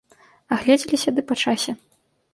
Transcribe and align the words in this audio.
Агледзеліся, 0.55 1.15
ды 1.19 1.27
па 1.33 1.41
часе. 1.45 1.71